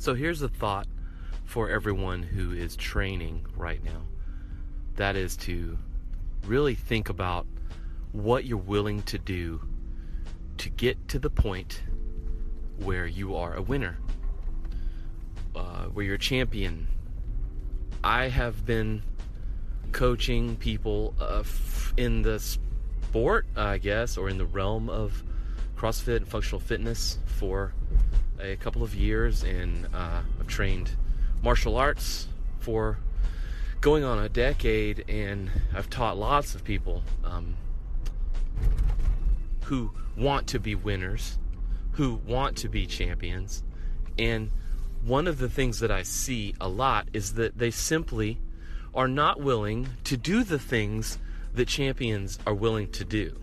So 0.00 0.14
here's 0.14 0.40
a 0.40 0.48
thought 0.48 0.86
for 1.44 1.68
everyone 1.68 2.22
who 2.22 2.52
is 2.52 2.74
training 2.74 3.44
right 3.54 3.84
now. 3.84 4.00
That 4.96 5.14
is 5.14 5.36
to 5.38 5.76
really 6.46 6.74
think 6.74 7.10
about 7.10 7.46
what 8.12 8.46
you're 8.46 8.56
willing 8.56 9.02
to 9.02 9.18
do 9.18 9.60
to 10.56 10.70
get 10.70 10.96
to 11.08 11.18
the 11.18 11.28
point 11.28 11.82
where 12.78 13.06
you 13.06 13.36
are 13.36 13.52
a 13.52 13.60
winner, 13.60 13.98
uh, 15.54 15.84
where 15.88 16.06
you're 16.06 16.14
a 16.14 16.18
champion. 16.18 16.86
I 18.02 18.28
have 18.28 18.64
been 18.64 19.02
coaching 19.92 20.56
people 20.56 21.14
uh, 21.20 21.44
in 21.98 22.22
the 22.22 22.40
sport, 22.40 23.44
I 23.54 23.76
guess, 23.76 24.16
or 24.16 24.30
in 24.30 24.38
the 24.38 24.46
realm 24.46 24.88
of 24.88 25.22
CrossFit 25.76 26.16
and 26.16 26.26
functional 26.26 26.60
fitness 26.60 27.18
for 27.26 27.74
a 28.42 28.56
couple 28.56 28.82
of 28.82 28.94
years, 28.94 29.42
and 29.42 29.86
uh, 29.94 30.22
I've 30.38 30.46
trained 30.46 30.92
martial 31.42 31.76
arts 31.76 32.28
for 32.58 32.98
going 33.80 34.04
on 34.04 34.18
a 34.18 34.28
decade, 34.28 35.04
and 35.08 35.50
I've 35.74 35.88
taught 35.90 36.18
lots 36.18 36.54
of 36.54 36.64
people 36.64 37.02
um, 37.24 37.56
who 39.64 39.92
want 40.16 40.46
to 40.48 40.58
be 40.58 40.74
winners, 40.74 41.38
who 41.92 42.20
want 42.26 42.56
to 42.58 42.68
be 42.68 42.86
champions, 42.86 43.62
and 44.18 44.50
one 45.02 45.26
of 45.26 45.38
the 45.38 45.48
things 45.48 45.80
that 45.80 45.90
I 45.90 46.02
see 46.02 46.54
a 46.60 46.68
lot 46.68 47.08
is 47.12 47.34
that 47.34 47.56
they 47.56 47.70
simply 47.70 48.38
are 48.94 49.08
not 49.08 49.40
willing 49.40 49.88
to 50.04 50.16
do 50.16 50.44
the 50.44 50.58
things 50.58 51.18
that 51.54 51.68
champions 51.68 52.38
are 52.46 52.54
willing 52.54 52.90
to 52.92 53.04
do 53.04 53.36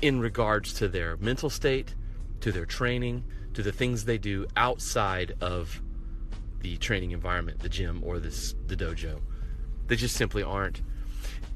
in 0.00 0.18
regards 0.18 0.72
to 0.74 0.88
their 0.88 1.16
mental 1.18 1.48
state, 1.48 1.94
to 2.42 2.52
their 2.52 2.66
training, 2.66 3.24
to 3.54 3.62
the 3.62 3.72
things 3.72 4.04
they 4.04 4.18
do 4.18 4.46
outside 4.56 5.34
of 5.40 5.80
the 6.60 6.76
training 6.76 7.10
environment, 7.10 7.60
the 7.60 7.68
gym 7.68 8.02
or 8.04 8.18
this 8.18 8.54
the 8.66 8.76
dojo. 8.76 9.20
They 9.88 9.96
just 9.96 10.16
simply 10.16 10.42
aren't. 10.42 10.82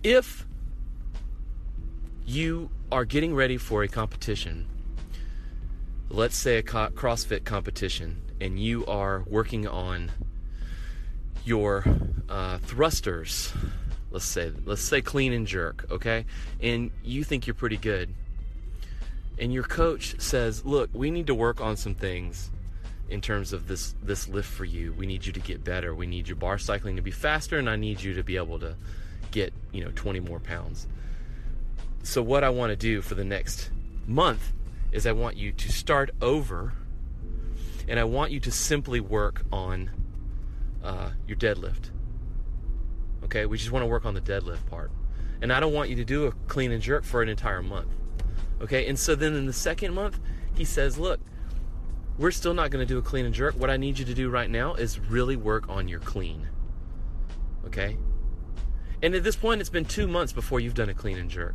If 0.03 0.47
you 2.27 2.71
are 2.91 3.05
getting 3.05 3.35
ready 3.35 3.57
for 3.57 3.83
a 3.83 3.89
competition, 3.89 4.67
let's 6.09 6.37
say 6.37 6.59
a 6.59 6.63
CrossFit 6.63 7.45
competition, 7.45 8.23
and 8.41 8.59
you 8.59 8.85
are 8.87 9.25
working 9.27 9.67
on 9.67 10.11
your 11.45 11.85
uh, 12.29 12.59
thrusters, 12.59 13.53
let's 14.11 14.25
say 14.25 14.53
let's 14.65 14.83
say 14.83 15.01
clean 15.01 15.33
and 15.33 15.47
jerk, 15.47 15.87
okay, 15.91 16.27
and 16.61 16.91
you 17.03 17.25
think 17.25 17.47
you're 17.47 17.55
pretty 17.55 17.77
good, 17.77 18.13
and 19.39 19.53
your 19.53 19.65
coach 19.65 20.21
says, 20.21 20.65
"Look, 20.65 20.91
we 20.93 21.11
need 21.11 21.27
to 21.27 21.35
work 21.35 21.61
on 21.61 21.77
some 21.77 21.95
things." 21.95 22.51
in 23.09 23.21
terms 23.21 23.53
of 23.53 23.69
this 23.69 23.95
this 24.03 24.29
lift 24.29 24.49
for 24.49 24.65
you. 24.65 24.93
We 24.93 25.07
need 25.07 25.27
you 25.27 25.33
to 25.33 25.41
get 25.41 25.63
better. 25.65 25.95
We 25.95 26.07
need 26.07 26.29
your 26.29 26.37
bar 26.37 26.59
cycling 26.59 26.97
to 26.97 27.03
be 27.03 27.11
faster, 27.11 27.59
and 27.59 27.71
I 27.71 27.77
need 27.77 28.03
you 28.03 28.15
to 28.15 28.23
be 28.23 28.37
able 28.37 28.59
to 28.61 28.77
get 29.31 29.53
you 29.73 29.85
know 29.85 29.93
20 29.95 30.21
more 30.21 30.41
pounds. 30.41 30.87
So 32.03 32.23
what 32.23 32.45
I 32.45 32.51
want 32.51 32.71
to 32.71 32.77
do 32.77 33.03
for 33.03 33.15
the 33.15 33.25
next 33.25 33.71
month 34.07 34.53
is 34.93 35.07
I 35.07 35.13
want 35.13 35.37
you 35.37 35.53
to 35.53 35.73
start 35.73 36.11
over, 36.21 36.73
and 37.89 37.99
I 37.99 38.05
want 38.05 38.33
you 38.33 38.41
to 38.41 38.53
simply 38.53 39.01
work 39.01 39.45
on 39.53 39.91
uh, 40.83 41.11
your 41.27 41.37
deadlift. 41.37 41.91
Okay, 43.25 43.47
we 43.47 43.59
just 43.59 43.73
want 43.73 43.83
to 43.83 43.89
work 43.89 44.05
on 44.05 44.15
the 44.15 44.21
deadlift 44.21 44.67
part, 44.67 44.91
and 45.43 45.53
I 45.53 45.61
don't 45.61 45.73
want 45.73 45.91
you 45.91 45.97
to 45.97 46.05
do 46.05 46.27
a 46.27 46.33
clean 46.49 46.73
and 46.73 46.83
jerk 46.83 47.05
for 47.05 47.23
an 47.23 47.29
entire 47.29 47.63
month. 47.63 47.89
Okay, 48.61 48.87
and 48.87 48.99
so 48.99 49.15
then 49.15 49.35
in 49.35 49.47
the 49.47 49.53
second 49.53 49.95
month, 49.95 50.19
he 50.55 50.65
says, 50.65 50.99
look 50.99 51.21
we're 52.19 52.31
still 52.31 52.55
not 52.55 52.71
going 52.71 52.87
to 52.87 52.89
do 52.89 52.99
a 52.99 53.03
clean 53.03 53.27
and 53.27 53.35
jerk. 53.35 53.55
What 53.57 53.71
I 53.71 53.77
need 53.77 53.99
you 53.99 54.05
to 54.07 54.15
do 54.15 54.31
right 54.31 54.49
now 54.49 54.75
is 54.75 54.99
really 54.99 55.37
work 55.37 55.69
on 55.69 55.89
your 55.89 56.01
clean. 56.01 56.49
Okay? 57.67 57.99
And 59.03 59.15
at 59.15 59.23
this 59.23 59.37
point, 59.37 59.61
it's 59.61 59.71
been 59.71 59.85
two 59.85 60.07
months 60.07 60.33
before 60.33 60.61
you've 60.61 60.75
done 60.75 60.89
a 60.89 60.95
clean 60.95 61.19
and 61.19 61.29
jerk. 61.29 61.55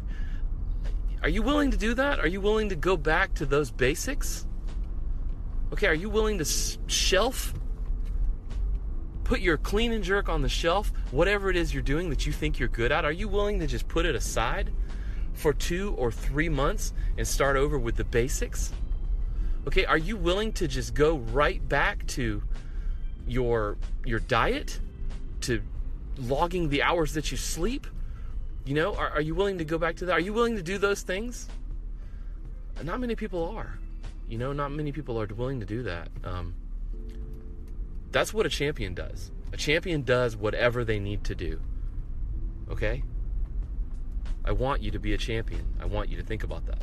Are 1.24 1.30
you 1.30 1.42
willing 1.42 1.72
to 1.72 1.78
do 1.78 1.94
that? 1.96 2.20
Are 2.20 2.28
you 2.28 2.42
willing 2.42 2.70
to 2.70 2.75
go 2.75 2.96
back 2.96 3.34
to 3.36 3.46
those 3.46 3.72
basics? 3.72 4.48
Okay, 5.74 5.88
are 5.88 5.96
you 5.96 6.09
willing 6.09 6.38
to 6.38 6.46
shelf? 6.88 7.54
Put 9.24 9.40
your 9.40 9.58
clean 9.58 9.94
and 9.94 10.04
jerk 10.04 10.30
on 10.30 10.42
the 10.42 10.50
shelf, 10.50 10.92
whatever 11.12 11.50
it 11.50 11.56
is 11.56 11.74
you're 11.74 11.84
doing 11.84 12.09
that 12.09 12.25
you 12.25 12.34
think 12.34 12.59
you're 12.59 12.70
good 12.70 12.92
at. 12.92 13.06
Are 13.06 13.12
you 13.12 13.28
willing 13.28 13.59
to 13.59 13.68
just 13.68 13.88
put 13.88 14.06
it 14.06 14.14
aside 14.14 14.72
for 15.34 15.53
two 15.53 15.94
or 15.97 16.12
three 16.12 16.50
months 16.50 16.94
and 17.18 17.28
start 17.28 17.58
over 17.58 17.78
with 17.78 17.96
the 17.96 18.03
basics? 18.03 18.72
Okay, 19.68 19.86
are 19.86 19.97
you 19.97 20.18
willing 20.18 20.52
to 20.53 20.68
just 20.68 20.94
go 20.94 21.18
right 21.18 21.68
back 21.68 22.06
to 22.08 22.42
your 23.28 23.78
your 24.06 24.19
diet, 24.19 24.80
to 25.42 25.62
logging 26.18 26.69
the 26.69 26.81
hours 26.81 27.14
that 27.14 27.31
you 27.31 27.38
sleep? 27.38 27.88
You 28.66 28.75
know, 28.75 28.96
are, 28.96 29.09
are 29.09 29.22
you 29.22 29.36
willing 29.36 29.58
to 29.59 29.66
go 29.66 29.78
back 29.78 29.96
to 29.97 30.06
that? 30.06 30.14
Are 30.14 30.19
you 30.19 30.34
willing 30.34 30.56
to 30.56 30.64
do 30.64 30.78
those 30.78 31.02
things? 31.02 31.48
Not 32.84 33.00
many 33.00 33.16
people 33.16 33.50
are. 33.50 33.78
You 34.28 34.38
know, 34.38 34.53
not 34.53 34.72
many 34.72 34.92
people 34.92 35.22
are 35.22 35.28
willing 35.28 35.59
to 35.59 35.66
do 35.66 35.84
that. 35.84 36.09
Um, 36.24 36.56
that's 38.12 38.34
what 38.34 38.46
a 38.46 38.50
champion 38.50 38.94
does. 38.94 39.31
A 39.53 39.58
champion 39.58 40.03
does 40.03 40.36
whatever 40.36 40.84
they 40.84 41.00
need 41.00 41.24
to 41.25 41.36
do. 41.36 41.59
Okay? 42.69 43.03
I 44.44 44.52
want 44.52 44.81
you 44.81 44.91
to 44.91 45.00
be 45.00 45.13
a 45.13 45.18
champion. 45.18 45.66
I 45.79 45.85
want 45.85 46.09
you 46.09 46.18
to 46.18 46.24
think 46.24 46.44
about 46.44 46.66
that. 46.66 46.81